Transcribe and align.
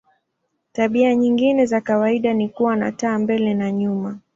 Tabia 0.71 1.15
nyingine 1.15 1.65
za 1.65 1.81
kawaida 1.81 2.33
ni 2.33 2.49
kuwa 2.49 2.75
na 2.75 2.91
taa 2.91 3.19
mbele 3.19 3.53
na 3.53 3.71
nyuma. 3.71 4.19